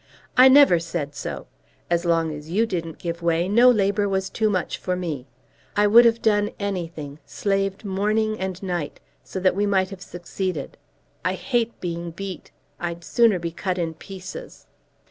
"I 0.35 0.49
never 0.49 0.79
said 0.79 1.13
so. 1.13 1.45
As 1.87 2.05
long 2.05 2.33
as 2.33 2.49
you 2.49 2.65
didn't 2.65 2.97
give 2.97 3.21
way 3.21 3.47
no 3.47 3.69
labour 3.69 4.09
was 4.09 4.31
too 4.31 4.49
much 4.49 4.79
for 4.79 4.95
me. 4.95 5.27
I 5.75 5.85
would 5.85 6.05
have 6.05 6.23
done 6.23 6.49
anything, 6.59 7.19
slaved 7.23 7.85
morning 7.85 8.39
and 8.39 8.63
night, 8.63 8.99
so 9.23 9.39
that 9.41 9.55
we 9.55 9.67
might 9.67 9.91
have 9.91 10.01
succeeded. 10.01 10.75
I 11.23 11.35
hate 11.35 11.79
being 11.79 12.09
beat. 12.09 12.49
I'd 12.79 13.03
sooner 13.03 13.37
be 13.37 13.51
cut 13.51 13.77
in 13.77 13.93
pieces." 13.93 14.65